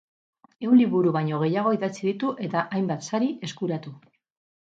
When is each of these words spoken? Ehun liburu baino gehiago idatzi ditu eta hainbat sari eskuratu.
Ehun 0.67 0.79
liburu 0.79 1.11
baino 1.17 1.41
gehiago 1.43 1.73
idatzi 1.75 2.07
ditu 2.09 2.31
eta 2.47 2.65
hainbat 2.79 3.07
sari 3.09 3.31
eskuratu. 3.49 3.93